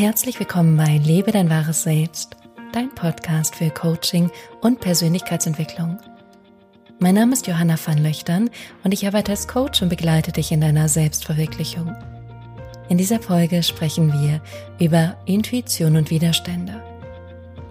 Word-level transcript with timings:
Herzlich 0.00 0.38
willkommen 0.38 0.78
bei 0.78 0.96
Lebe 0.96 1.30
dein 1.30 1.50
wahres 1.50 1.82
Selbst, 1.82 2.34
dein 2.72 2.88
Podcast 2.94 3.56
für 3.56 3.68
Coaching 3.68 4.30
und 4.62 4.80
Persönlichkeitsentwicklung. 4.80 5.98
Mein 7.00 7.16
Name 7.16 7.34
ist 7.34 7.46
Johanna 7.46 7.76
van 7.84 7.98
Löchtern 7.98 8.48
und 8.82 8.94
ich 8.94 9.06
arbeite 9.06 9.32
als 9.32 9.46
Coach 9.46 9.82
und 9.82 9.90
begleite 9.90 10.32
dich 10.32 10.52
in 10.52 10.62
deiner 10.62 10.88
Selbstverwirklichung. 10.88 11.94
In 12.88 12.96
dieser 12.96 13.20
Folge 13.20 13.62
sprechen 13.62 14.10
wir 14.10 14.40
über 14.78 15.18
Intuition 15.26 15.96
und 15.96 16.08
Widerstände. 16.08 16.82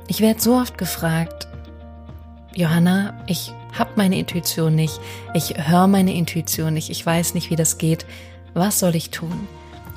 Ich 0.08 0.22
werde 0.22 0.40
so 0.40 0.54
oft 0.54 0.78
gefragt, 0.78 1.48
Johanna, 2.54 3.24
ich 3.26 3.52
habe 3.76 3.94
meine 3.96 4.20
Intuition 4.20 4.76
nicht, 4.76 5.00
ich 5.34 5.56
höre 5.68 5.88
meine 5.88 6.14
Intuition 6.14 6.76
nicht, 6.76 6.92
ich 6.92 7.04
weiß 7.04 7.34
nicht, 7.34 7.50
wie 7.50 7.56
das 7.56 7.80
geht, 7.80 8.06
was 8.54 8.78
soll 8.78 8.96
ich 8.96 9.10
tun? 9.10 9.48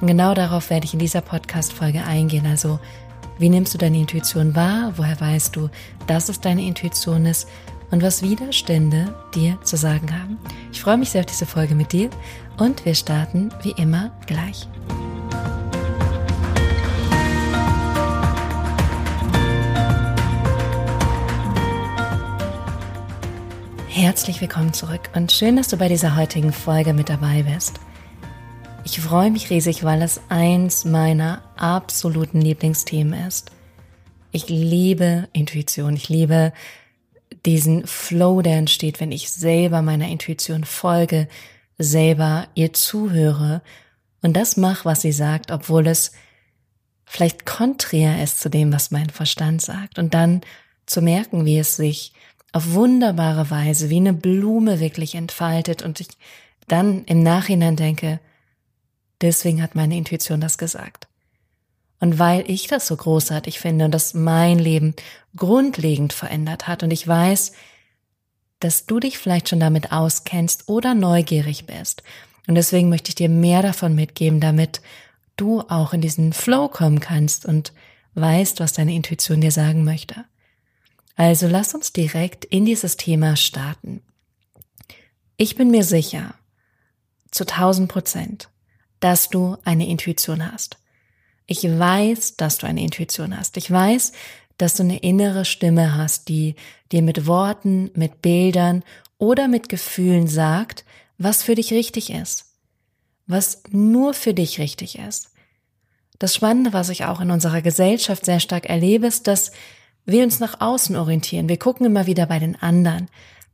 Und 0.02 0.09
genau 0.09 0.34
darauf 0.34 0.69
werde 0.69 0.84
ich 0.84 0.95
in 0.95 0.98
dieser 0.98 1.20
Podcast-Folge 1.20 2.02
eingehen. 2.02 2.45
Also, 2.45 2.80
wie 3.38 3.48
nimmst 3.48 3.73
du 3.73 3.79
deine 3.79 3.98
Intuition 3.98 4.56
wahr? 4.56 4.95
Woher 4.97 5.20
weißt 5.20 5.55
du, 5.55 5.70
dass 6.09 6.29
es 6.29 6.41
deine 6.41 6.62
Intuition 6.62 7.24
ist? 7.24 7.48
Und 7.93 8.02
was 8.02 8.20
Widerstände 8.20 9.15
dir 9.33 9.60
zu 9.62 9.77
sagen 9.77 10.12
haben? 10.12 10.38
Ich 10.73 10.80
freue 10.80 10.96
mich 10.96 11.10
sehr 11.10 11.20
auf 11.20 11.27
diese 11.27 11.46
Folge 11.46 11.77
mit 11.77 11.93
dir 11.93 12.10
und 12.57 12.84
wir 12.84 12.96
starten 12.96 13.51
wie 13.62 13.80
immer 13.80 14.10
gleich. 14.27 14.66
Herzlich 23.87 24.41
willkommen 24.41 24.73
zurück 24.73 25.10
und 25.15 25.30
schön, 25.30 25.55
dass 25.55 25.69
du 25.69 25.77
bei 25.77 25.87
dieser 25.87 26.16
heutigen 26.16 26.52
Folge 26.52 26.93
mit 26.93 27.09
dabei 27.09 27.45
bist. 27.45 27.79
Ich 28.85 29.01
freue 29.01 29.30
mich 29.30 29.49
riesig, 29.51 29.85
weil 29.85 30.02
es 30.02 30.21
eins 30.29 30.85
meiner 30.85 31.43
absoluten 31.57 32.41
Lieblingsthemen 32.41 33.27
ist. 33.29 33.52
Ich 34.33 34.49
liebe 34.49 35.29
Intuition. 35.33 35.95
Ich 35.95 36.09
liebe 36.09 36.52
diesen 37.47 37.87
Flow, 37.87 38.43
der 38.43 38.57
entsteht, 38.57 39.01
wenn 39.01 39.13
ich 39.13 39.30
selber 39.30 39.83
meiner 39.83 40.09
Intuition 40.09 40.65
folge, 40.65 41.29
selber 41.79 42.49
ihr 42.55 42.73
zuhöre 42.73 43.63
und 44.21 44.37
das 44.37 44.57
mache, 44.57 44.85
was 44.85 45.02
sie 45.02 45.13
sagt, 45.13 45.51
obwohl 45.52 45.87
es 45.87 46.13
vielleicht 47.05 47.46
konträr 47.46 48.23
ist 48.23 48.41
zu 48.41 48.49
dem, 48.49 48.73
was 48.73 48.91
mein 48.91 49.11
Verstand 49.11 49.63
sagt. 49.63 49.99
Und 49.99 50.15
dann 50.15 50.41
zu 50.87 51.02
merken, 51.02 51.45
wie 51.45 51.59
es 51.59 51.77
sich 51.77 52.13
auf 52.52 52.73
wunderbare 52.73 53.51
Weise 53.51 53.91
wie 53.91 53.96
eine 53.96 54.13
Blume 54.13 54.80
wirklich 54.80 55.15
entfaltet 55.15 55.83
und 55.83 56.01
ich 56.01 56.09
dann 56.69 57.05
im 57.05 57.23
Nachhinein 57.23 57.77
denke, 57.77 58.21
Deswegen 59.23 59.62
hat 59.62 59.74
meine 59.74 59.96
Intuition 59.96 60.40
das 60.40 60.59
gesagt. 60.59 61.09
Und 62.01 62.18
weil 62.18 62.51
ich 62.51 62.66
das 62.66 62.88
so 62.88 62.96
großartig 62.96 63.60
finde 63.60 63.84
und 63.84 63.92
das 63.92 64.12
mein 64.12 64.59
Leben 64.59 64.94
grundlegend 65.37 66.12
verändert 66.12 66.66
hat 66.66 66.82
und 66.82 66.91
ich 66.91 67.06
weiß, 67.06 67.53
dass 68.59 68.87
du 68.87 69.00
dich 69.00 69.19
vielleicht 69.19 69.48
schon 69.48 69.60
damit 69.60 69.93
auskennst 69.93 70.69
oder 70.69 70.94
neugierig 70.94 71.66
bist. 71.66 72.03
Und 72.48 72.56
deswegen 72.56 72.88
möchte 72.88 73.10
ich 73.10 73.15
dir 73.15 73.28
mehr 73.28 73.62
davon 73.62 73.94
mitgeben, 73.94 74.41
damit 74.41 74.81
du 75.37 75.60
auch 75.60 75.93
in 75.93 76.00
diesen 76.00 76.32
Flow 76.32 76.69
kommen 76.69 77.00
kannst 77.00 77.47
und 77.47 77.72
weißt, 78.15 78.60
was 78.60 78.72
deine 78.72 78.94
Intuition 78.94 79.41
dir 79.41 79.53
sagen 79.53 79.84
möchte. 79.84 80.25
Also 81.16 81.47
lass 81.47 81.75
uns 81.75 81.93
direkt 81.93 82.44
in 82.44 82.65
dieses 82.65 82.97
Thema 82.97 83.37
starten. 83.37 84.03
Ich 85.37 85.56
bin 85.56 85.70
mir 85.70 85.84
sicher, 85.84 86.34
zu 87.31 87.47
tausend 87.47 87.88
Prozent, 87.88 88.48
dass 89.03 89.28
du 89.28 89.56
eine 89.65 89.89
Intuition 89.89 90.53
hast. 90.53 90.78
Ich 91.47 91.65
weiß, 91.65 92.37
dass 92.37 92.59
du 92.59 92.67
eine 92.67 92.83
Intuition 92.83 93.37
hast. 93.37 93.57
Ich 93.57 93.71
weiß, 93.71 94.13
dass 94.59 94.77
du 94.77 94.85
eine 94.85 94.99
innere 94.99 95.45
Stimme 95.45 95.97
hast, 95.97 96.29
die 96.29 96.55
dir 96.93 97.03
mit 97.03 97.27
Worten, 97.27 97.91
mit 97.95 98.23
Bildern 98.23 98.85
oder 99.19 99.49
mit 99.49 99.69
Gefühlen 99.69 100.29
sagt, 100.29 100.85
was 101.19 101.43
für 101.43 101.57
dich 101.57 101.73
richtig 101.73 102.11
ist. 102.11 102.55
Was 103.27 103.65
nur 103.71 104.15
für 104.15 104.35
dich 104.35 104.61
richtig 104.61 104.99
ist. 104.99 105.31
Das 106.19 106.35
Spannende, 106.35 106.73
was 106.73 106.89
ich 106.89 107.05
auch 107.05 107.21
in 107.21 107.33
unserer 107.33 107.61
Gesellschaft 107.61 108.25
sehr 108.25 108.39
stark 108.39 108.67
erlebe, 108.67 109.09
ist, 109.09 109.27
dass 109.27 109.51
wir 110.05 110.23
uns 110.23 110.39
nach 110.39 110.61
außen 110.61 110.95
orientieren. 110.95 111.49
Wir 111.49 111.59
gucken 111.59 111.87
immer 111.87 112.07
wieder 112.07 112.27
bei 112.27 112.39
den 112.39 112.55
anderen. 112.55 113.09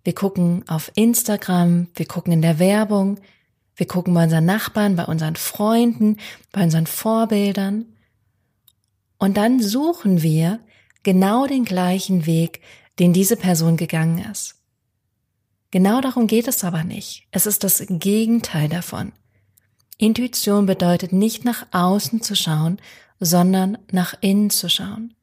Wir 0.04 0.14
gucken 0.14 0.64
auf 0.68 0.92
Instagram, 0.94 1.88
wir 1.94 2.06
gucken 2.06 2.32
in 2.34 2.42
der 2.42 2.58
Werbung, 2.58 3.18
wir 3.78 3.86
gucken 3.86 4.12
bei 4.12 4.24
unseren 4.24 4.44
Nachbarn, 4.44 4.96
bei 4.96 5.04
unseren 5.04 5.36
Freunden, 5.36 6.16
bei 6.50 6.64
unseren 6.64 6.88
Vorbildern. 6.88 7.86
Und 9.18 9.36
dann 9.36 9.62
suchen 9.62 10.20
wir 10.20 10.58
genau 11.04 11.46
den 11.46 11.64
gleichen 11.64 12.26
Weg, 12.26 12.60
den 12.98 13.12
diese 13.12 13.36
Person 13.36 13.76
gegangen 13.76 14.18
ist. 14.30 14.56
Genau 15.70 16.00
darum 16.00 16.26
geht 16.26 16.48
es 16.48 16.64
aber 16.64 16.82
nicht. 16.82 17.28
Es 17.30 17.46
ist 17.46 17.62
das 17.62 17.84
Gegenteil 17.88 18.68
davon. 18.68 19.12
Intuition 19.96 20.66
bedeutet 20.66 21.12
nicht 21.12 21.44
nach 21.44 21.66
außen 21.70 22.20
zu 22.20 22.34
schauen, 22.34 22.78
sondern 23.20 23.78
nach 23.92 24.14
innen 24.20 24.50
zu 24.50 24.68
schauen. 24.68 25.14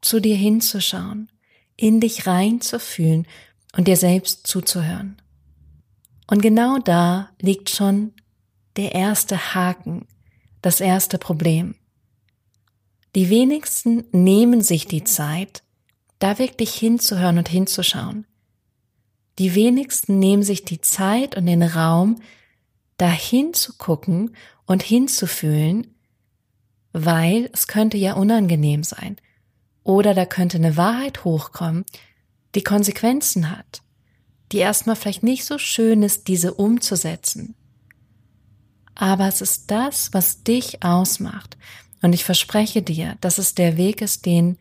Zu 0.00 0.18
dir 0.18 0.36
hinzuschauen, 0.36 1.30
in 1.76 2.00
dich 2.00 2.26
reinzufühlen 2.26 3.28
und 3.76 3.86
dir 3.86 3.96
selbst 3.96 4.48
zuzuhören. 4.48 5.20
Und 6.28 6.42
genau 6.42 6.78
da 6.78 7.30
liegt 7.40 7.70
schon 7.70 8.12
der 8.76 8.94
erste 8.94 9.54
Haken, 9.54 10.06
das 10.62 10.80
erste 10.80 11.18
Problem. 11.18 11.74
Die 13.14 13.30
wenigsten 13.30 14.04
nehmen 14.12 14.60
sich 14.60 14.86
die 14.86 15.04
Zeit, 15.04 15.64
da 16.18 16.38
wirklich 16.38 16.74
hinzuhören 16.74 17.38
und 17.38 17.48
hinzuschauen. 17.48 18.26
Die 19.38 19.54
wenigsten 19.54 20.18
nehmen 20.18 20.42
sich 20.42 20.64
die 20.64 20.80
Zeit 20.82 21.36
und 21.36 21.46
den 21.46 21.62
Raum, 21.62 22.20
da 22.98 23.08
hinzugucken 23.08 24.36
und 24.66 24.82
hinzufühlen, 24.82 25.94
weil 26.92 27.48
es 27.54 27.68
könnte 27.68 27.96
ja 27.96 28.14
unangenehm 28.14 28.82
sein. 28.82 29.16
Oder 29.82 30.12
da 30.12 30.26
könnte 30.26 30.58
eine 30.58 30.76
Wahrheit 30.76 31.24
hochkommen, 31.24 31.86
die 32.54 32.62
Konsequenzen 32.62 33.50
hat 33.50 33.82
die 34.52 34.58
erstmal 34.58 34.96
vielleicht 34.96 35.22
nicht 35.22 35.44
so 35.44 35.58
schön 35.58 36.02
ist, 36.02 36.28
diese 36.28 36.54
umzusetzen. 36.54 37.54
Aber 38.94 39.28
es 39.28 39.40
ist 39.40 39.70
das, 39.70 40.12
was 40.12 40.42
dich 40.42 40.82
ausmacht. 40.82 41.56
Und 42.02 42.12
ich 42.12 42.24
verspreche 42.24 42.82
dir, 42.82 43.16
dass 43.20 43.38
es 43.38 43.54
der 43.54 43.76
Weg 43.76 44.00
ist, 44.02 44.26
den 44.26 44.58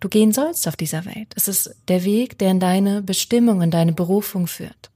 du 0.00 0.08
gehen 0.08 0.32
sollst 0.32 0.66
auf 0.68 0.76
dieser 0.76 1.04
Welt. 1.04 1.32
Es 1.36 1.48
ist 1.48 1.74
der 1.88 2.04
Weg, 2.04 2.38
der 2.38 2.50
in 2.50 2.60
deine 2.60 3.02
Bestimmung, 3.02 3.62
in 3.62 3.70
deine 3.70 3.92
Berufung 3.92 4.46
führt. 4.46 4.90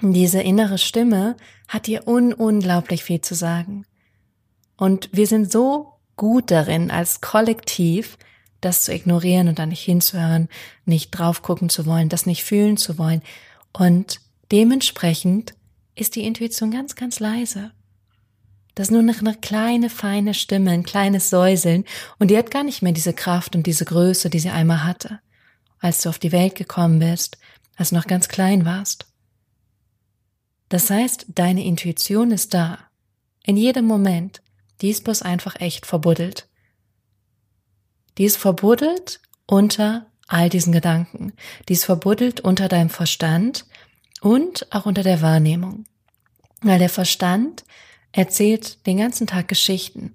Diese 0.00 0.42
innere 0.42 0.78
Stimme 0.78 1.36
hat 1.68 1.86
dir 1.86 2.08
un 2.08 2.32
unglaublich 2.32 3.04
viel 3.04 3.20
zu 3.20 3.34
sagen. 3.34 3.86
Und 4.76 5.08
wir 5.12 5.28
sind 5.28 5.50
so 5.50 5.92
gut 6.16 6.50
darin, 6.50 6.90
als 6.90 7.20
Kollektiv 7.20 8.18
das 8.62 8.84
zu 8.84 8.94
ignorieren 8.94 9.48
und 9.48 9.58
da 9.58 9.66
nicht 9.66 9.82
hinzuhören, 9.82 10.48
nicht 10.86 11.10
drauf 11.10 11.42
gucken 11.42 11.68
zu 11.68 11.84
wollen, 11.84 12.08
das 12.08 12.24
nicht 12.24 12.44
fühlen 12.44 12.78
zu 12.78 12.96
wollen. 12.96 13.20
Und 13.72 14.20
dementsprechend 14.50 15.54
ist 15.94 16.16
die 16.16 16.24
Intuition 16.24 16.70
ganz, 16.70 16.94
ganz 16.94 17.20
leise. 17.20 17.72
Das 18.74 18.88
ist 18.88 18.92
nur 18.92 19.02
noch 19.02 19.20
eine 19.20 19.34
kleine, 19.34 19.90
feine 19.90 20.32
Stimme, 20.32 20.70
ein 20.70 20.82
kleines 20.82 21.28
Säuseln 21.28 21.84
und 22.18 22.30
die 22.30 22.38
hat 22.38 22.50
gar 22.50 22.64
nicht 22.64 22.80
mehr 22.80 22.92
diese 22.92 23.12
Kraft 23.12 23.54
und 23.54 23.66
diese 23.66 23.84
Größe, 23.84 24.30
die 24.30 24.38
sie 24.38 24.48
einmal 24.48 24.84
hatte, 24.84 25.20
als 25.78 26.00
du 26.00 26.08
auf 26.08 26.18
die 26.18 26.32
Welt 26.32 26.54
gekommen 26.54 26.98
bist, 26.98 27.36
als 27.76 27.90
du 27.90 27.96
noch 27.96 28.06
ganz 28.06 28.28
klein 28.28 28.64
warst. 28.64 29.06
Das 30.70 30.88
heißt, 30.88 31.26
deine 31.34 31.64
Intuition 31.64 32.30
ist 32.30 32.54
da, 32.54 32.78
in 33.44 33.58
jedem 33.58 33.84
Moment, 33.84 34.40
die 34.80 34.88
ist 34.88 35.04
bloß 35.04 35.20
einfach 35.20 35.60
echt 35.60 35.84
verbuddelt. 35.84 36.48
Die 38.18 38.24
ist 38.24 38.36
verbuddelt 38.36 39.20
unter 39.46 40.06
all 40.28 40.48
diesen 40.48 40.72
Gedanken. 40.72 41.32
Die 41.68 41.74
ist 41.74 41.84
verbuddelt 41.84 42.40
unter 42.40 42.68
deinem 42.68 42.90
Verstand 42.90 43.66
und 44.20 44.66
auch 44.70 44.86
unter 44.86 45.02
der 45.02 45.20
Wahrnehmung. 45.20 45.84
Weil 46.60 46.78
der 46.78 46.88
Verstand 46.88 47.64
erzählt 48.12 48.86
den 48.86 48.98
ganzen 48.98 49.26
Tag 49.26 49.48
Geschichten, 49.48 50.12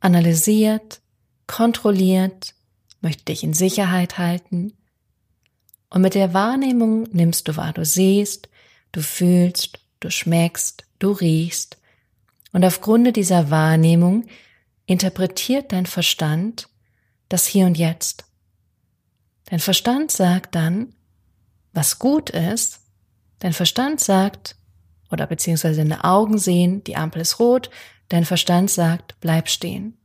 analysiert, 0.00 1.00
kontrolliert, 1.46 2.54
möchte 3.00 3.26
dich 3.26 3.44
in 3.44 3.54
Sicherheit 3.54 4.18
halten. 4.18 4.72
Und 5.90 6.02
mit 6.02 6.14
der 6.14 6.34
Wahrnehmung 6.34 7.04
nimmst 7.12 7.48
du 7.48 7.56
wahr, 7.56 7.72
du 7.72 7.84
siehst, 7.84 8.48
du 8.92 9.00
fühlst, 9.00 9.78
du 10.00 10.10
schmeckst, 10.10 10.84
du 10.98 11.12
riechst. 11.12 11.78
Und 12.52 12.64
aufgrund 12.64 13.16
dieser 13.16 13.50
Wahrnehmung 13.50 14.26
interpretiert 14.86 15.72
dein 15.72 15.86
Verstand 15.86 16.68
das 17.28 17.46
Hier 17.46 17.66
und 17.66 17.76
Jetzt. 17.76 18.24
Dein 19.46 19.60
Verstand 19.60 20.10
sagt 20.10 20.54
dann, 20.54 20.94
was 21.72 21.98
gut 21.98 22.30
ist. 22.30 22.80
Dein 23.38 23.52
Verstand 23.52 24.00
sagt, 24.00 24.56
oder 25.10 25.26
beziehungsweise 25.26 25.78
deine 25.78 26.04
Augen 26.04 26.38
sehen, 26.38 26.84
die 26.84 26.96
Ampel 26.96 27.22
ist 27.22 27.38
rot. 27.38 27.70
Dein 28.08 28.24
Verstand 28.24 28.70
sagt, 28.70 29.16
bleib 29.20 29.48
stehen. 29.48 29.96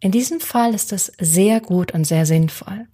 In 0.00 0.12
diesem 0.12 0.40
Fall 0.40 0.74
ist 0.74 0.92
es 0.92 1.12
sehr 1.18 1.60
gut 1.60 1.92
und 1.92 2.04
sehr 2.04 2.26
sinnvoll. 2.26 2.86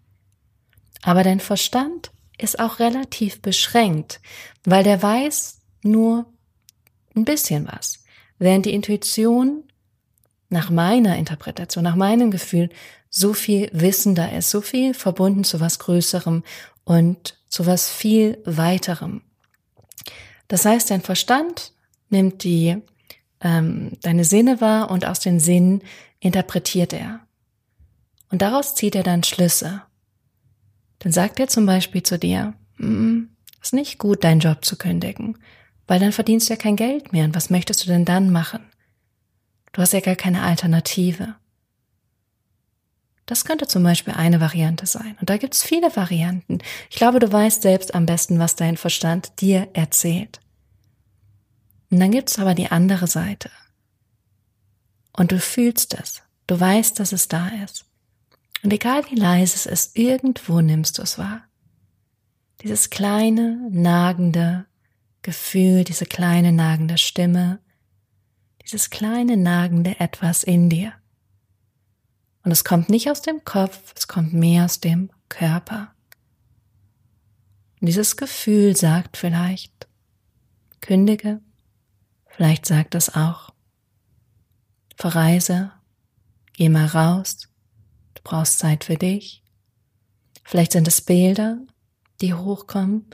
Aber 1.03 1.23
dein 1.23 1.41
Verstand 1.41 2.13
ist 2.39 2.59
auch 2.59 2.79
relativ 2.79 3.43
beschränkt, 3.43 4.21
weil 4.65 4.85
der 4.85 5.03
weiß 5.03 5.59
nur 5.83 6.27
ein 7.15 7.25
bisschen 7.25 7.69
was, 7.71 8.05
während 8.39 8.67
die 8.67 8.75
Intuition 8.75 9.65
nach 10.49 10.71
meiner 10.71 11.17
Interpretation, 11.17 11.85
nach 11.85 11.97
meinem 11.97 12.31
Gefühl 12.31 12.71
so 13.17 13.33
viel 13.33 13.71
wissender 13.73 14.33
ist, 14.33 14.51
so 14.51 14.61
viel 14.61 14.93
verbunden 14.93 15.45
zu 15.45 15.61
was 15.61 15.79
Größerem 15.79 16.43
und 16.83 17.39
zu 17.49 17.65
was 17.65 17.89
viel 17.89 18.43
weiterem. 18.45 19.23
Das 20.49 20.65
heißt, 20.65 20.91
dein 20.91 21.01
Verstand 21.01 21.73
nimmt 22.09 22.43
die 22.43 22.77
ähm, 23.41 23.93
deine 24.03 24.25
Sinne 24.25 24.61
wahr 24.61 24.91
und 24.91 25.07
aus 25.07 25.21
den 25.21 25.39
Sinnen 25.39 25.83
interpretiert 26.19 26.93
er. 26.93 27.21
Und 28.31 28.43
daraus 28.43 28.75
zieht 28.75 28.97
er 28.97 29.05
dann 29.05 29.23
Schlüsse. 29.23 29.83
Dann 30.99 31.13
sagt 31.13 31.39
er 31.39 31.47
zum 31.47 31.67
Beispiel 31.67 32.03
zu 32.03 32.19
dir, 32.19 32.55
mm, 32.79 33.29
ist 33.63 33.75
nicht 33.75 33.99
gut, 33.99 34.25
deinen 34.25 34.41
Job 34.41 34.65
zu 34.65 34.77
kündigen, 34.77 35.39
weil 35.87 36.01
dann 36.01 36.11
verdienst 36.11 36.49
du 36.49 36.55
ja 36.55 36.59
kein 36.59 36.75
Geld 36.75 37.13
mehr. 37.13 37.27
Und 37.27 37.37
was 37.37 37.49
möchtest 37.49 37.85
du 37.85 37.91
denn 37.91 38.05
dann 38.05 38.33
machen? 38.33 38.65
Du 39.73 39.83
hast 39.83 39.93
ja 39.93 40.01
gar 40.01 40.17
keine 40.17 40.43
Alternative. 40.43 41.37
Das 43.27 43.45
könnte 43.45 43.67
zum 43.67 43.83
Beispiel 43.83 44.15
eine 44.15 44.41
Variante 44.41 44.87
sein. 44.87 45.17
Und 45.21 45.31
da 45.31 45.39
gibt 45.39 45.55
es 45.55 45.63
viele 45.63 45.95
Varianten. 45.97 46.59
Ich 46.91 46.97
glaube, 46.97 47.21
du 47.21 47.33
weißt 47.33 47.63
selbst 47.63 47.95
am 47.95 48.07
besten, 48.07 48.39
was 48.39 48.57
dein 48.57 48.77
Verstand 48.77 49.41
dir 49.41 49.69
erzählt. 49.73 50.41
Und 51.91 52.01
dann 52.01 52.11
gibt 52.11 52.31
es 52.31 52.39
aber 52.39 52.55
die 52.55 52.71
andere 52.71 53.07
Seite. 53.07 53.51
Und 55.13 55.33
du 55.33 55.39
fühlst 55.39 55.95
es. 55.95 56.23
Du 56.47 56.59
weißt, 56.59 57.01
dass 57.01 57.13
es 57.13 57.29
da 57.29 57.49
ist. 57.65 57.87
Und 58.63 58.73
egal 58.73 59.05
wie 59.11 59.15
leise 59.15 59.55
es 59.55 59.67
ist, 59.67 59.97
irgendwo 59.97 60.61
nimmst 60.61 60.99
du 60.99 61.03
es 61.03 61.19
wahr. 61.19 61.43
Dieses 62.63 62.91
kleine, 62.91 63.69
nagende 63.71 64.67
Gefühl, 65.23 65.85
diese 65.85 66.07
kleine, 66.07 66.53
nagende 66.53 66.99
Stimme, 66.99 67.61
dieses 68.63 68.91
kleine, 68.91 69.37
nagende 69.37 70.01
Etwas 70.01 70.45
in 70.45 70.69
dir. 70.69 70.93
Und 72.45 72.51
es 72.51 72.63
kommt 72.63 72.91
nicht 72.91 73.11
aus 73.11 73.23
dem 73.23 73.43
Kopf, 73.45 73.95
es 73.97 74.07
kommt 74.07 74.35
mehr 74.35 74.67
aus 74.67 74.79
dem 74.79 75.11
Körper. 75.31 75.95
Und 77.81 77.87
dieses 77.87 78.17
Gefühl 78.17 78.77
sagt 78.77 79.17
vielleicht, 79.17 79.89
kündige, 80.81 81.41
vielleicht 82.27 82.67
sagt 82.67 82.95
es 82.95 83.15
auch, 83.15 83.51
verreise, 84.97 85.73
geh 86.53 86.69
mal 86.69 86.87
raus, 86.87 87.49
du 88.13 88.21
brauchst 88.23 88.59
Zeit 88.59 88.85
für 88.85 88.97
dich. 88.97 89.43
Vielleicht 90.45 90.73
sind 90.73 90.87
es 90.87 91.01
Bilder, 91.01 91.59
die 92.21 92.35
hochkommen. 92.35 93.07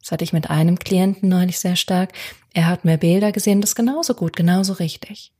Das 0.00 0.12
hatte 0.12 0.24
ich 0.24 0.32
mit 0.32 0.48
einem 0.48 0.78
Klienten 0.78 1.28
neulich 1.28 1.58
sehr 1.58 1.76
stark. 1.76 2.14
Er 2.54 2.66
hat 2.68 2.86
mir 2.86 2.96
Bilder 2.96 3.32
gesehen, 3.32 3.60
das 3.60 3.74
genauso 3.74 4.14
gut, 4.14 4.34
genauso 4.34 4.72
richtig. 4.74 5.34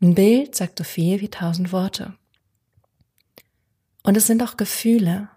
Ein 0.00 0.14
Bild 0.14 0.54
sagt 0.54 0.78
so 0.78 0.84
viel 0.84 1.20
wie 1.20 1.28
tausend 1.28 1.72
Worte. 1.72 2.14
Und 4.02 4.16
es 4.16 4.26
sind 4.26 4.42
auch 4.42 4.56
Gefühle. 4.56 5.28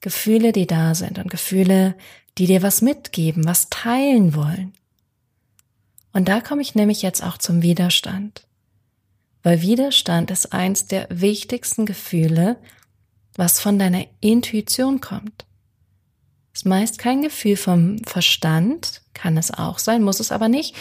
Gefühle, 0.00 0.52
die 0.52 0.66
da 0.66 0.94
sind 0.94 1.18
und 1.18 1.30
Gefühle, 1.30 1.94
die 2.38 2.46
dir 2.46 2.62
was 2.62 2.82
mitgeben, 2.82 3.46
was 3.46 3.70
teilen 3.70 4.34
wollen. 4.34 4.72
Und 6.12 6.28
da 6.28 6.40
komme 6.40 6.62
ich 6.62 6.74
nämlich 6.74 7.02
jetzt 7.02 7.22
auch 7.22 7.38
zum 7.38 7.62
Widerstand. 7.62 8.46
Weil 9.42 9.62
Widerstand 9.62 10.30
ist 10.30 10.52
eins 10.52 10.86
der 10.86 11.06
wichtigsten 11.10 11.86
Gefühle, 11.86 12.58
was 13.34 13.60
von 13.60 13.78
deiner 13.78 14.04
Intuition 14.20 15.00
kommt. 15.00 15.46
Ist 16.52 16.66
meist 16.66 16.98
kein 16.98 17.22
Gefühl 17.22 17.56
vom 17.56 17.98
Verstand, 18.04 19.02
kann 19.14 19.38
es 19.38 19.50
auch 19.50 19.78
sein, 19.78 20.02
muss 20.02 20.20
es 20.20 20.32
aber 20.32 20.48
nicht. 20.48 20.76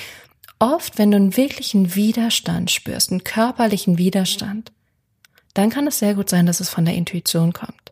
Oft, 0.59 0.97
wenn 0.97 1.11
du 1.11 1.17
einen 1.17 1.37
wirklichen 1.37 1.95
Widerstand 1.95 2.69
spürst, 2.69 3.11
einen 3.11 3.23
körperlichen 3.23 3.97
Widerstand, 3.97 4.71
dann 5.53 5.69
kann 5.69 5.87
es 5.87 5.99
sehr 5.99 6.15
gut 6.15 6.29
sein, 6.29 6.45
dass 6.45 6.59
es 6.59 6.69
von 6.69 6.85
der 6.85 6.95
Intuition 6.95 7.53
kommt. 7.53 7.91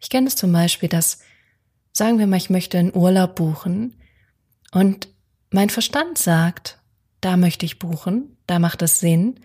Ich 0.00 0.08
kenne 0.08 0.26
es 0.26 0.36
zum 0.36 0.52
Beispiel, 0.52 0.88
dass, 0.88 1.20
sagen 1.92 2.18
wir 2.18 2.26
mal, 2.26 2.36
ich 2.36 2.50
möchte 2.50 2.78
einen 2.78 2.94
Urlaub 2.94 3.34
buchen 3.34 3.96
und 4.72 5.08
mein 5.50 5.70
Verstand 5.70 6.16
sagt, 6.16 6.78
da 7.20 7.36
möchte 7.36 7.66
ich 7.66 7.78
buchen, 7.78 8.36
da 8.46 8.58
macht 8.58 8.82
es 8.82 9.00
Sinn. 9.00 9.40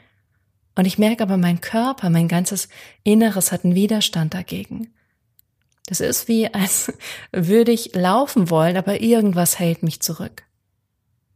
Und 0.76 0.86
ich 0.86 0.98
merke 0.98 1.24
aber, 1.24 1.38
mein 1.38 1.62
Körper, 1.62 2.10
mein 2.10 2.28
ganzes 2.28 2.70
Inneres 3.04 3.52
hat 3.52 3.64
einen 3.64 3.76
Widerstand 3.76 4.34
dagegen. 4.34 4.94
Das 5.88 6.00
ist 6.00 6.28
wie, 6.28 6.48
als 6.54 6.94
würde 7.32 7.72
ich 7.72 7.94
laufen 7.96 8.50
wollen, 8.50 8.78
aber 8.78 9.02
irgendwas 9.02 9.60
hält 9.60 9.84
mich 9.84 10.02
zurück. 10.02 10.44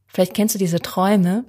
Vielleicht 0.08 0.34
kennst 0.34 0.56
du 0.56 0.60
diese 0.60 0.80
Träume, 0.80 1.46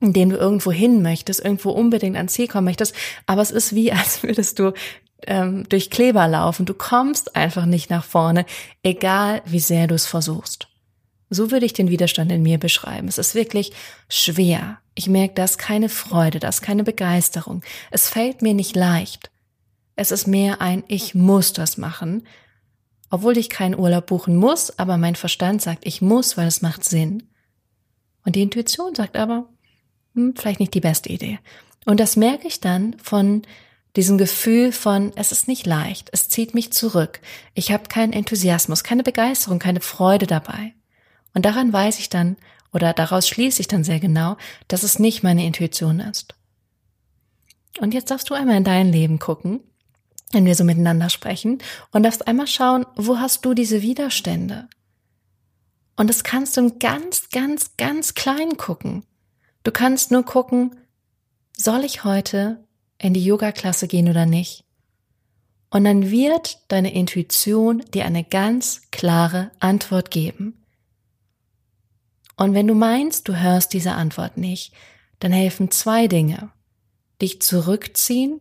in 0.00 0.12
denen 0.12 0.30
du 0.30 0.36
irgendwo 0.36 0.72
hin 0.72 1.02
möchtest, 1.02 1.44
irgendwo 1.44 1.70
unbedingt 1.70 2.16
ans 2.16 2.34
Ziel 2.34 2.48
kommen 2.48 2.66
möchtest, 2.66 2.94
aber 3.26 3.42
es 3.42 3.50
ist 3.50 3.74
wie, 3.74 3.92
als 3.92 4.22
würdest 4.22 4.58
du 4.58 4.72
ähm, 5.26 5.68
durch 5.68 5.90
Kleber 5.90 6.28
laufen. 6.28 6.66
Du 6.66 6.74
kommst 6.74 7.36
einfach 7.36 7.66
nicht 7.66 7.90
nach 7.90 8.04
vorne, 8.04 8.46
egal 8.82 9.42
wie 9.46 9.60
sehr 9.60 9.86
du 9.86 9.94
es 9.94 10.06
versuchst. 10.06 10.68
So 11.28 11.50
würde 11.50 11.66
ich 11.66 11.72
den 11.72 11.90
Widerstand 11.90 12.30
in 12.30 12.42
mir 12.42 12.58
beschreiben. 12.58 13.08
Es 13.08 13.18
ist 13.18 13.34
wirklich 13.34 13.72
schwer. 14.08 14.78
Ich 14.94 15.08
merke, 15.08 15.34
da 15.34 15.46
keine 15.58 15.88
Freude, 15.88 16.38
da 16.38 16.50
keine 16.50 16.84
Begeisterung. 16.84 17.62
Es 17.90 18.08
fällt 18.08 18.42
mir 18.42 18.54
nicht 18.54 18.76
leicht. 18.76 19.30
Es 19.96 20.10
ist 20.10 20.26
mehr 20.26 20.60
ein 20.60 20.84
Ich 20.88 21.14
muss 21.14 21.52
das 21.52 21.78
machen, 21.78 22.26
obwohl 23.10 23.38
ich 23.38 23.50
keinen 23.50 23.78
Urlaub 23.78 24.06
buchen 24.06 24.36
muss, 24.36 24.78
aber 24.78 24.98
mein 24.98 25.16
Verstand 25.16 25.62
sagt, 25.62 25.86
ich 25.86 26.02
muss, 26.02 26.36
weil 26.36 26.46
es 26.46 26.62
macht 26.62 26.84
Sinn. 26.84 27.24
Und 28.24 28.36
die 28.36 28.42
Intuition 28.42 28.94
sagt 28.94 29.16
aber, 29.16 29.48
vielleicht 30.34 30.60
nicht 30.60 30.74
die 30.74 30.80
beste 30.80 31.10
Idee. 31.10 31.38
Und 31.84 32.00
das 32.00 32.16
merke 32.16 32.48
ich 32.48 32.60
dann 32.60 32.96
von 32.98 33.42
diesem 33.94 34.18
Gefühl 34.18 34.72
von, 34.72 35.12
es 35.16 35.32
ist 35.32 35.48
nicht 35.48 35.64
leicht, 35.64 36.10
es 36.12 36.28
zieht 36.28 36.54
mich 36.54 36.72
zurück, 36.72 37.20
ich 37.54 37.72
habe 37.72 37.88
keinen 37.88 38.12
Enthusiasmus, 38.12 38.84
keine 38.84 39.02
Begeisterung, 39.02 39.58
keine 39.58 39.80
Freude 39.80 40.26
dabei. 40.26 40.74
Und 41.32 41.46
daran 41.46 41.72
weiß 41.72 41.98
ich 41.98 42.10
dann, 42.10 42.36
oder 42.72 42.92
daraus 42.92 43.26
schließe 43.28 43.60
ich 43.60 43.68
dann 43.68 43.84
sehr 43.84 44.00
genau, 44.00 44.36
dass 44.68 44.82
es 44.82 44.98
nicht 44.98 45.22
meine 45.22 45.46
Intuition 45.46 46.00
ist. 46.00 46.34
Und 47.80 47.94
jetzt 47.94 48.10
darfst 48.10 48.28
du 48.28 48.34
einmal 48.34 48.56
in 48.56 48.64
dein 48.64 48.92
Leben 48.92 49.18
gucken, 49.18 49.60
wenn 50.32 50.44
wir 50.44 50.54
so 50.54 50.64
miteinander 50.64 51.08
sprechen, 51.08 51.58
und 51.92 52.02
darfst 52.02 52.26
einmal 52.26 52.46
schauen, 52.46 52.84
wo 52.96 53.18
hast 53.18 53.44
du 53.44 53.54
diese 53.54 53.80
Widerstände? 53.80 54.68
Und 55.96 56.10
das 56.10 56.24
kannst 56.24 56.56
du 56.56 56.76
ganz, 56.78 57.30
ganz, 57.30 57.76
ganz 57.76 58.14
klein 58.14 58.56
gucken. 58.56 59.04
Du 59.66 59.72
kannst 59.72 60.12
nur 60.12 60.22
gucken, 60.22 60.76
soll 61.56 61.82
ich 61.82 62.04
heute 62.04 62.64
in 62.98 63.14
die 63.14 63.24
Yoga-Klasse 63.24 63.88
gehen 63.88 64.08
oder 64.08 64.24
nicht? 64.24 64.62
Und 65.70 65.82
dann 65.82 66.08
wird 66.08 66.60
deine 66.68 66.94
Intuition 66.94 67.84
dir 67.92 68.04
eine 68.04 68.22
ganz 68.22 68.82
klare 68.92 69.50
Antwort 69.58 70.12
geben. 70.12 70.62
Und 72.36 72.54
wenn 72.54 72.68
du 72.68 72.74
meinst, 72.74 73.26
du 73.26 73.34
hörst 73.34 73.72
diese 73.72 73.94
Antwort 73.94 74.36
nicht, 74.36 74.72
dann 75.18 75.32
helfen 75.32 75.72
zwei 75.72 76.06
Dinge. 76.06 76.52
Dich 77.20 77.42
zurückziehen 77.42 78.40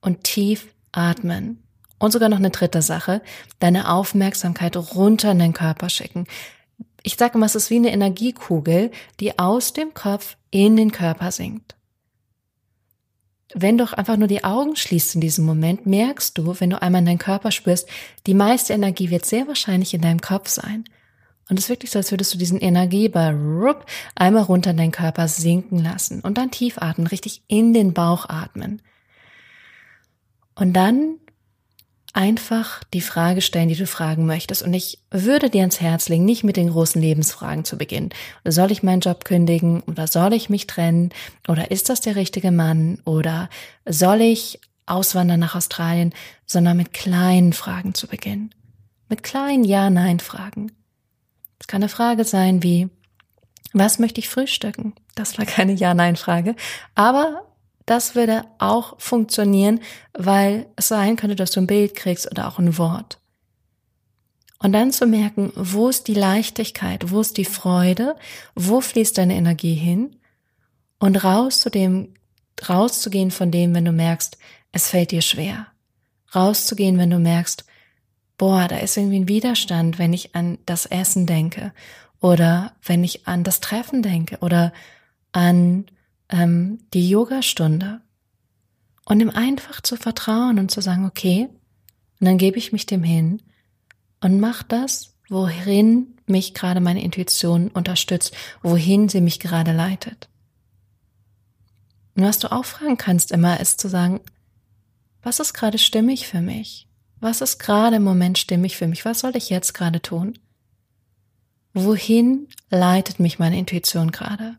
und 0.00 0.24
tief 0.24 0.68
atmen. 0.90 1.62
Und 1.98 2.12
sogar 2.12 2.30
noch 2.30 2.38
eine 2.38 2.48
dritte 2.48 2.80
Sache, 2.80 3.20
deine 3.58 3.90
Aufmerksamkeit 3.90 4.74
runter 4.94 5.32
in 5.32 5.38
den 5.38 5.52
Körper 5.52 5.90
schicken. 5.90 6.26
Ich 7.06 7.14
sage 7.14 7.34
immer, 7.36 7.46
es 7.46 7.54
ist 7.54 7.70
wie 7.70 7.76
eine 7.76 7.92
Energiekugel, 7.92 8.90
die 9.20 9.38
aus 9.38 9.72
dem 9.72 9.94
Kopf 9.94 10.36
in 10.50 10.74
den 10.74 10.90
Körper 10.90 11.30
sinkt. 11.30 11.76
Wenn 13.54 13.78
du 13.78 13.96
einfach 13.96 14.16
nur 14.16 14.26
die 14.26 14.42
Augen 14.42 14.74
schließt 14.74 15.14
in 15.14 15.20
diesem 15.20 15.44
Moment, 15.44 15.86
merkst 15.86 16.36
du, 16.36 16.58
wenn 16.58 16.70
du 16.70 16.82
einmal 16.82 17.02
in 17.02 17.06
deinen 17.06 17.18
Körper 17.18 17.52
spürst, 17.52 17.88
die 18.26 18.34
meiste 18.34 18.72
Energie 18.72 19.08
wird 19.08 19.24
sehr 19.24 19.46
wahrscheinlich 19.46 19.94
in 19.94 20.00
deinem 20.00 20.20
Kopf 20.20 20.48
sein. 20.48 20.82
Und 21.48 21.60
es 21.60 21.66
ist 21.66 21.70
wirklich 21.70 21.92
so, 21.92 22.00
als 22.00 22.10
würdest 22.10 22.34
du 22.34 22.38
diesen 22.38 22.58
Energieball 22.58 23.76
einmal 24.16 24.42
runter 24.42 24.72
in 24.72 24.76
deinen 24.76 24.90
Körper 24.90 25.28
sinken 25.28 25.78
lassen 25.78 26.22
und 26.22 26.36
dann 26.38 26.50
tief 26.50 26.78
atmen, 26.78 27.06
richtig 27.06 27.44
in 27.46 27.72
den 27.72 27.94
Bauch 27.94 28.28
atmen. 28.28 28.82
Und 30.56 30.72
dann 30.72 31.20
einfach 32.16 32.82
die 32.94 33.02
Frage 33.02 33.42
stellen, 33.42 33.68
die 33.68 33.76
du 33.76 33.86
fragen 33.86 34.24
möchtest. 34.24 34.62
Und 34.62 34.72
ich 34.72 34.98
würde 35.10 35.50
dir 35.50 35.60
ans 35.60 35.82
Herz 35.82 36.08
legen, 36.08 36.24
nicht 36.24 36.44
mit 36.44 36.56
den 36.56 36.70
großen 36.70 37.00
Lebensfragen 37.00 37.64
zu 37.66 37.76
beginnen. 37.76 38.08
Soll 38.44 38.72
ich 38.72 38.82
meinen 38.82 39.00
Job 39.00 39.26
kündigen 39.26 39.82
oder 39.82 40.06
soll 40.06 40.32
ich 40.32 40.48
mich 40.48 40.66
trennen 40.66 41.10
oder 41.46 41.70
ist 41.70 41.90
das 41.90 42.00
der 42.00 42.16
richtige 42.16 42.50
Mann 42.50 43.00
oder 43.04 43.50
soll 43.84 44.22
ich 44.22 44.60
auswandern 44.86 45.40
nach 45.40 45.54
Australien, 45.54 46.14
sondern 46.46 46.78
mit 46.78 46.94
kleinen 46.94 47.52
Fragen 47.52 47.94
zu 47.94 48.06
beginnen. 48.06 48.54
Mit 49.10 49.22
kleinen 49.22 49.64
Ja-Nein-Fragen. 49.64 50.72
Es 51.58 51.66
kann 51.66 51.82
eine 51.82 51.90
Frage 51.90 52.24
sein 52.24 52.62
wie, 52.62 52.88
was 53.74 53.98
möchte 53.98 54.20
ich 54.20 54.30
frühstücken? 54.30 54.94
Das 55.14 55.36
war 55.36 55.44
keine 55.44 55.72
Ja-Nein-Frage. 55.72 56.56
Aber 56.94 57.42
Das 57.86 58.16
würde 58.16 58.44
auch 58.58 59.00
funktionieren, 59.00 59.80
weil 60.12 60.66
es 60.76 60.88
sein 60.88 61.16
könnte, 61.16 61.36
dass 61.36 61.52
du 61.52 61.60
ein 61.60 61.68
Bild 61.68 61.94
kriegst 61.94 62.30
oder 62.30 62.48
auch 62.48 62.58
ein 62.58 62.76
Wort. 62.78 63.18
Und 64.58 64.72
dann 64.72 64.90
zu 64.90 65.06
merken, 65.06 65.52
wo 65.54 65.88
ist 65.88 66.08
die 66.08 66.14
Leichtigkeit, 66.14 67.10
wo 67.10 67.20
ist 67.20 67.36
die 67.36 67.44
Freude, 67.44 68.16
wo 68.54 68.80
fließt 68.80 69.16
deine 69.16 69.36
Energie 69.36 69.74
hin 69.74 70.16
und 70.98 71.22
raus 71.22 71.60
zu 71.60 71.70
dem, 71.70 72.14
rauszugehen 72.68 73.30
von 73.30 73.50
dem, 73.50 73.74
wenn 73.74 73.84
du 73.84 73.92
merkst, 73.92 74.38
es 74.72 74.88
fällt 74.88 75.10
dir 75.10 75.22
schwer. 75.22 75.68
Rauszugehen, 76.34 76.98
wenn 76.98 77.10
du 77.10 77.18
merkst, 77.18 77.64
boah, 78.38 78.66
da 78.66 78.78
ist 78.78 78.96
irgendwie 78.96 79.20
ein 79.20 79.28
Widerstand, 79.28 79.98
wenn 79.98 80.12
ich 80.12 80.34
an 80.34 80.58
das 80.66 80.86
Essen 80.86 81.26
denke 81.26 81.72
oder 82.20 82.72
wenn 82.82 83.04
ich 83.04 83.26
an 83.28 83.44
das 83.44 83.60
Treffen 83.60 84.02
denke 84.02 84.38
oder 84.40 84.72
an 85.32 85.86
ähm, 86.28 86.78
die 86.92 87.08
Yogastunde. 87.08 88.00
Und 89.04 89.20
ihm 89.20 89.30
einfach 89.30 89.80
zu 89.80 89.96
vertrauen 89.96 90.58
und 90.58 90.70
zu 90.70 90.80
sagen, 90.80 91.06
okay, 91.06 91.48
und 92.20 92.26
dann 92.26 92.38
gebe 92.38 92.58
ich 92.58 92.72
mich 92.72 92.86
dem 92.86 93.04
hin 93.04 93.42
und 94.20 94.40
mach 94.40 94.62
das, 94.62 95.14
wohin 95.28 96.16
mich 96.26 96.54
gerade 96.54 96.80
meine 96.80 97.02
Intuition 97.02 97.68
unterstützt, 97.68 98.34
wohin 98.62 99.08
sie 99.08 99.20
mich 99.20 99.38
gerade 99.38 99.72
leitet. 99.72 100.28
Und 102.16 102.24
was 102.24 102.38
du 102.38 102.50
auch 102.50 102.64
fragen 102.64 102.96
kannst 102.96 103.30
immer, 103.30 103.60
ist 103.60 103.80
zu 103.80 103.88
sagen, 103.88 104.20
was 105.22 105.40
ist 105.40 105.54
gerade 105.54 105.78
stimmig 105.78 106.26
für 106.26 106.40
mich? 106.40 106.88
Was 107.20 107.40
ist 107.40 107.58
gerade 107.58 107.96
im 107.96 108.04
Moment 108.04 108.38
stimmig 108.38 108.76
für 108.76 108.86
mich? 108.86 109.04
Was 109.04 109.20
soll 109.20 109.36
ich 109.36 109.50
jetzt 109.50 109.74
gerade 109.74 110.00
tun? 110.00 110.38
Wohin 111.74 112.48
leitet 112.70 113.20
mich 113.20 113.38
meine 113.38 113.58
Intuition 113.58 114.10
gerade? 114.10 114.58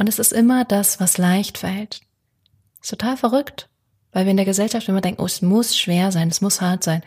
Und 0.00 0.08
es 0.08 0.18
ist 0.18 0.32
immer 0.32 0.64
das, 0.64 0.98
was 0.98 1.18
leicht 1.18 1.58
fällt. 1.58 2.00
Ist 2.80 2.88
total 2.88 3.18
verrückt, 3.18 3.68
weil 4.12 4.24
wir 4.24 4.30
in 4.30 4.38
der 4.38 4.46
Gesellschaft 4.46 4.88
immer 4.88 5.02
denken, 5.02 5.20
oh, 5.20 5.26
es 5.26 5.42
muss 5.42 5.76
schwer 5.76 6.10
sein, 6.10 6.28
es 6.28 6.40
muss 6.40 6.62
hart 6.62 6.82
sein. 6.82 7.02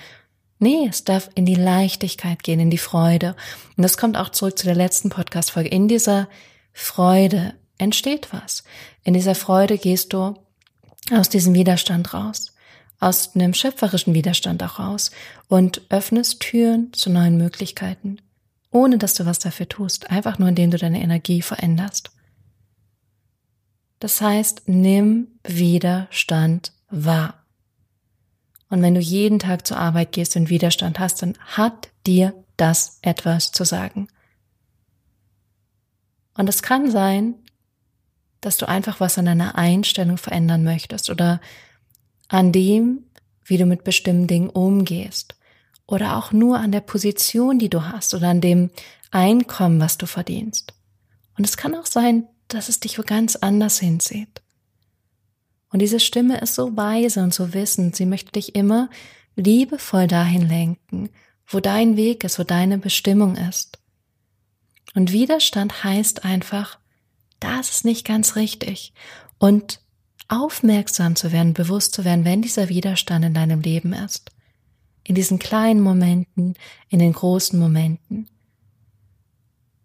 Nee, 0.59 0.85
es 0.88 1.03
darf 1.03 1.31
in 1.33 1.47
die 1.47 1.55
Leichtigkeit 1.55 2.43
gehen, 2.43 2.59
in 2.59 2.69
die 2.69 2.77
Freude. 2.77 3.35
Und 3.75 3.81
das 3.81 3.97
kommt 3.97 4.15
auch 4.15 4.29
zurück 4.29 4.59
zu 4.59 4.67
der 4.67 4.75
letzten 4.75 5.09
Podcast-Folge. 5.09 5.69
In 5.69 5.88
dieser 5.88 6.29
Freude 6.71 7.55
entsteht 7.79 8.27
was. 8.31 8.63
In 9.03 9.15
dieser 9.15 9.33
Freude 9.33 9.79
gehst 9.79 10.13
du 10.13 10.35
aus 11.12 11.29
diesem 11.29 11.55
Widerstand 11.55 12.13
raus, 12.13 12.53
aus 13.00 13.33
einem 13.33 13.55
schöpferischen 13.55 14.13
Widerstand 14.13 14.62
auch 14.62 14.77
raus 14.77 15.09
und 15.47 15.81
öffnest 15.89 16.41
Türen 16.41 16.93
zu 16.93 17.09
neuen 17.09 17.38
Möglichkeiten, 17.38 18.19
ohne 18.69 19.00
dass 19.00 19.15
du 19.15 19.25
was 19.25 19.39
dafür 19.39 19.67
tust, 19.67 20.12
einfach 20.12 20.38
nur 20.38 20.50
indem 20.50 20.69
du 20.69 20.77
deine 20.77 21.01
Energie 21.01 21.41
veränderst. 21.41 22.12
Das 24.03 24.19
heißt, 24.19 24.63
nimm 24.65 25.29
Widerstand 25.45 26.74
wahr. 26.89 27.45
Und 28.69 28.81
wenn 28.81 28.95
du 28.95 29.00
jeden 29.00 29.39
Tag 29.39 29.65
zur 29.65 29.77
Arbeit 29.77 30.12
gehst 30.12 30.36
und 30.36 30.50
Widerstand 30.50 31.00
hast, 31.00 31.22
dann 31.22 31.38
hat 31.39 31.88
dir 32.05 32.33
das 32.57 33.00
etwas 33.01 33.53
zu 33.53 33.63
sagen. 33.63 34.10
Und 36.38 36.50
es 36.50 36.62
kann 36.62 36.91
sein, 36.91 37.36
dass 38.41 38.57
du 38.57 38.67
einfach 38.67 39.00
was 39.00 39.17
an 39.17 39.24
deiner 39.24 39.55
Einstellung 39.57 40.17
verändern 40.17 40.65
möchtest 40.65 41.10
oder 41.10 41.39
an 42.27 42.51
dem, 42.51 43.05
wie 43.45 43.57
du 43.57 43.65
mit 43.65 43.86
bestimmten 43.86 44.27
Dingen 44.27 44.50
umgehst 44.50 45.38
oder 45.88 46.17
auch 46.17 46.33
nur 46.33 46.60
an 46.60 46.74
der 46.74 46.81
Position, 46.81 47.57
die 47.57 47.69
du 47.69 47.86
hast 47.86 48.13
oder 48.13 48.27
an 48.27 48.41
dem 48.41 48.69
Einkommen, 49.12 49.79
was 49.79 49.98
du 49.98 50.07
verdienst. 50.07 50.74
Und 51.38 51.45
es 51.45 51.55
kann 51.55 51.74
auch 51.74 51.86
sein, 51.86 52.27
dass 52.53 52.69
es 52.69 52.79
dich 52.79 52.98
wo 52.98 53.03
ganz 53.03 53.36
anders 53.36 53.79
hinzieht. 53.79 54.41
Und 55.72 55.81
diese 55.81 56.00
Stimme 56.00 56.39
ist 56.39 56.55
so 56.55 56.77
weise 56.77 57.22
und 57.22 57.33
so 57.33 57.53
wissend, 57.53 57.95
sie 57.95 58.05
möchte 58.05 58.31
dich 58.31 58.55
immer 58.55 58.89
liebevoll 59.36 60.07
dahin 60.07 60.48
lenken, 60.48 61.10
wo 61.48 61.60
dein 61.60 61.98
Weg 61.98 62.24
ist, 62.24 62.38
wo 62.38 62.43
deine 62.43 62.77
Bestimmung 62.77 63.36
ist. 63.36 63.79
Und 64.93 65.12
Widerstand 65.12 65.83
heißt 65.83 66.24
einfach, 66.24 66.77
das 67.39 67.72
ist 67.72 67.86
nicht 67.86 68.05
ganz 68.05 68.36
richtig. 68.36 68.93
Und 69.39 69.81
aufmerksam 70.27 71.15
zu 71.15 71.31
werden, 71.31 71.53
bewusst 71.53 71.93
zu 71.93 72.05
werden, 72.05 72.25
wenn 72.25 72.41
dieser 72.41 72.69
Widerstand 72.69 73.25
in 73.25 73.33
deinem 73.33 73.62
Leben 73.62 73.93
ist. 73.93 74.31
In 75.03 75.15
diesen 75.15 75.39
kleinen 75.39 75.81
Momenten, 75.81 76.55
in 76.89 77.00
den 77.00 77.13
großen 77.13 77.60
Momenten. 77.60 78.29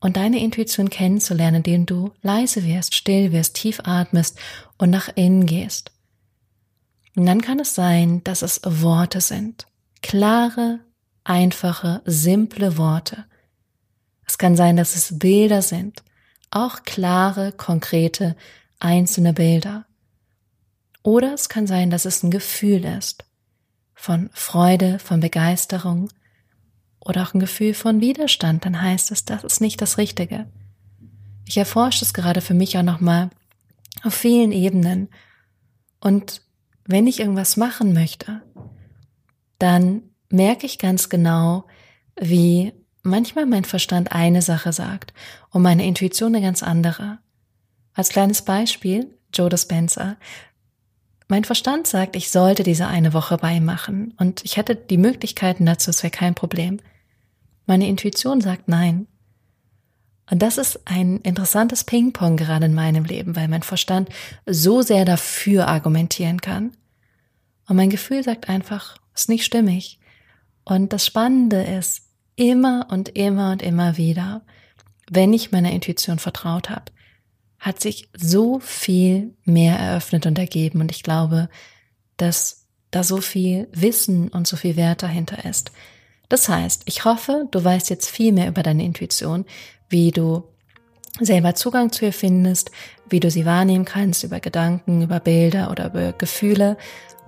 Und 0.01 0.17
deine 0.17 0.39
Intuition 0.39 0.91
kennenzulernen, 0.91 1.57
indem 1.57 1.87
du 1.87 2.13
leise 2.23 2.65
wirst, 2.65 2.95
still 2.95 3.33
wirst, 3.33 3.55
tief 3.55 3.81
atmest 3.85 4.39
und 4.77 4.91
nach 4.91 5.09
innen 5.15 5.47
gehst. 5.47 5.91
Und 7.17 7.27
dann 7.27 7.41
kann 7.41 7.59
es 7.59 7.75
sein, 7.75 8.23
dass 8.23 8.43
es 8.43 8.61
Worte 8.65 9.21
sind. 9.21 9.67
Klare, 10.03 10.79
einfache, 11.25 12.01
simple 12.05 12.77
Worte. 12.79 13.25
Es 14.25 14.39
kann 14.39 14.57
sein, 14.57 14.77
dass 14.77 14.95
es 14.95 15.19
Bilder 15.19 15.63
sind 15.63 16.03
auch 16.51 16.83
klare, 16.83 17.53
konkrete, 17.53 18.37
einzelne 18.79 19.33
Bilder. 19.33 19.85
Oder 21.03 21.35
es 21.35 21.49
kann 21.49 21.67
sein, 21.67 21.91
dass 21.91 22.05
es 22.05 22.23
ein 22.23 22.31
Gefühl 22.31 22.85
ist 22.85 23.25
von 23.95 24.31
Freude, 24.33 24.99
von 24.99 25.21
Begeisterung 25.21 26.09
oder 27.09 27.23
auch 27.23 27.35
ein 27.35 27.41
Gefühl 27.41 27.75
von 27.75 28.01
Widerstand, 28.01 28.65
dann 28.65 28.81
heißt 28.81 29.11
es, 29.11 29.25
das 29.25 29.43
ist 29.43 29.61
nicht 29.61 29.81
das 29.81 29.97
Richtige. 29.99 30.47
Ich 31.47 31.57
erforsche 31.57 32.05
es 32.05 32.13
gerade 32.13 32.43
für 32.43 32.55
mich 32.55 32.77
auch 32.77 32.83
nochmal 32.83 33.31
auf 34.05 34.15
vielen 34.15 34.53
Ebenen. 34.53 35.09
Und 36.01 36.43
wenn 36.85 37.07
ich 37.07 37.21
irgendwas 37.21 37.57
machen 37.57 37.95
möchte, 37.95 38.43
dann 39.59 40.03
merke 40.29 40.67
ich 40.67 40.79
ganz 40.79 41.09
genau, 41.09 41.65
wie 42.21 42.73
manchmal 43.03 43.47
mein 43.47 43.65
Verstand 43.65 44.13
eine 44.13 44.43
Sache 44.43 44.73
sagt 44.73 45.15
und 45.51 45.63
meine 45.63 45.87
Intuition 45.87 46.35
eine 46.35 46.45
ganz 46.45 46.63
andere. 46.63 47.19
Als 47.95 48.11
kleines 48.11 48.43
Beispiel, 48.43 49.19
Joe 49.33 49.49
Dispenza. 49.49 50.17
Mein 51.29 51.45
Verstand 51.45 51.87
sagt, 51.87 52.17
ich 52.17 52.31
sollte 52.31 52.63
diese 52.63 52.87
eine 52.87 53.13
Woche 53.13 53.39
beimachen 53.39 54.15
und 54.19 54.45
ich 54.45 54.57
hätte 54.57 54.77
die 54.77 54.99
Möglichkeiten 54.99 55.67
dazu, 55.67 55.91
es 55.91 56.03
wäre 56.03 56.11
kein 56.11 56.35
Problem. 56.35 56.81
Meine 57.69 57.87
Intuition 57.87 58.41
sagt 58.41 58.67
nein. 58.67 59.07
Und 60.31 60.41
das 60.41 60.57
ist 60.57 60.81
ein 60.87 61.19
interessantes 61.19 61.85
Ping-Pong 61.85 62.39
gerade 62.39 62.65
in 62.65 62.75
meinem 62.75 63.05
Leben, 63.05 63.37
weil 63.37 63.47
mein 63.47 63.63
Verstand 63.63 64.09
so 64.47 64.81
sehr 64.81 65.05
dafür 65.05 65.69
argumentieren 65.69 66.41
kann. 66.41 66.73
Und 67.69 67.77
mein 67.77 67.91
Gefühl 67.91 68.25
sagt 68.25 68.49
einfach, 68.49 68.97
ist 69.15 69.29
nicht 69.29 69.45
stimmig. 69.45 70.01
Und 70.65 70.95
das 70.95 71.05
Spannende 71.05 71.63
ist, 71.63 72.09
immer 72.37 72.87
und 72.91 73.11
immer 73.11 73.53
und 73.53 73.61
immer 73.63 73.99
wieder, 73.99 74.47
wenn 75.11 75.35
ich 75.35 75.53
meiner 75.53 75.73
Intuition 75.73 76.19
vertraut 76.19 76.71
habe, 76.71 76.91
hat 77.59 77.83
sich 77.83 78.09
so 78.17 78.61
viel 78.61 79.35
mehr 79.45 79.79
eröffnet 79.79 80.25
und 80.25 80.39
ergeben. 80.39 80.81
Und 80.81 80.91
ich 80.91 81.03
glaube, 81.03 81.51
dass 82.17 82.67
da 82.91 83.05
so 83.05 83.19
viel 83.19 83.69
Wissen 83.73 84.29
und 84.29 84.47
so 84.47 84.57
viel 84.57 84.77
Wert 84.77 85.03
dahinter 85.03 85.45
ist. 85.45 85.71
Das 86.29 86.49
heißt, 86.49 86.83
ich 86.85 87.05
hoffe, 87.05 87.47
du 87.51 87.65
weißt 87.65 87.91
jetzt 87.91 88.11
viel 88.11 88.33
mehr 88.33 88.49
über 88.49 88.63
deine 88.63 88.85
Intuition, 88.85 89.45
wie 89.89 90.11
du 90.11 90.45
selber 91.21 91.55
Zugang 91.55 91.91
zu 91.91 92.05
ihr 92.05 92.13
findest, 92.13 92.71
wie 93.09 93.21
du 93.21 93.31
sie 93.31 93.47
wahrnehmen 93.47 93.85
kannst 93.85 94.25
über 94.25 94.41
Gedanken, 94.41 95.03
über 95.03 95.21
Bilder 95.21 95.71
oder 95.71 95.87
über 95.87 96.13
Gefühle 96.13 96.77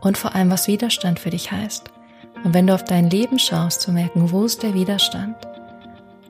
und 0.01 0.19
vor 0.19 0.35
allem, 0.35 0.51
was 0.51 0.69
Widerstand 0.69 1.19
für 1.19 1.31
dich 1.31 1.51
heißt. 1.51 1.91
Und 2.45 2.55
wenn 2.55 2.67
du 2.67 2.75
auf 2.75 2.85
dein 2.85 3.11
Leben 3.11 3.39
schaust, 3.39 3.81
zu 3.83 3.93
merken, 3.93 4.31
wo 4.31 4.45
ist 4.45 4.63
der 4.63 4.75
Widerstand? 4.75 5.37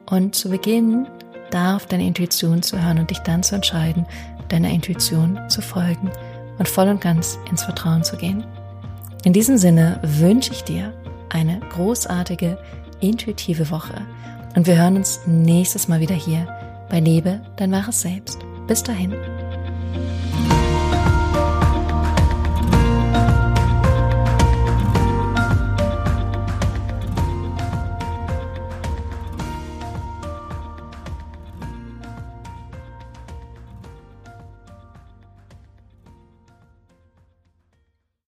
Und 0.07 0.35
zu 0.35 0.49
beginnen, 0.49 1.07
da 1.51 1.77
auf 1.77 1.87
deine 1.87 2.07
Intuition 2.07 2.63
zu 2.63 2.83
hören 2.83 2.99
und 2.99 3.11
dich 3.11 3.21
dann 3.21 3.43
zu 3.43 3.57
entscheiden, 3.57 4.07
deiner 4.49 4.71
Intuition 4.71 5.39
zu 5.49 5.63
folgen 5.63 6.11
und 6.59 6.69
voll 6.69 6.89
und 6.89 7.01
ganz 7.01 7.39
ins 7.49 7.63
Vertrauen 7.63 8.03
zu 8.03 8.17
gehen. 8.17 8.45
In 9.25 9.33
diesem 9.33 9.59
Sinne 9.59 10.01
wünsche 10.03 10.53
ich 10.53 10.65
dir 10.65 10.93
eine 11.31 11.61
großartige, 11.71 12.59
intuitive 13.01 13.71
Woche 13.71 14.03
und 14.57 14.67
wir 14.67 14.77
hören 14.77 14.97
uns 14.97 15.21
nächstes 15.27 15.89
Mal 15.89 16.01
wieder 16.01 16.15
hier 16.15 16.47
bei 16.89 17.01
Lebe 17.01 17.41
dein 17.57 17.73
wahres 17.73 18.03
Selbst. 18.03 18.39
Bis 18.67 18.83
dahin. 18.83 19.15